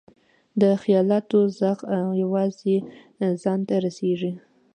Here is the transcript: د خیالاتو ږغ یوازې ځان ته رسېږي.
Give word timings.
د 0.61 0.63
خیالاتو 0.81 1.39
ږغ 1.57 1.77
یوازې 2.23 2.75
ځان 3.41 3.59
ته 3.67 3.75
رسېږي. 3.85 4.31